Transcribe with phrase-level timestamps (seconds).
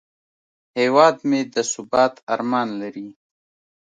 [0.79, 3.07] هیواد مې د ثبات ارمان لري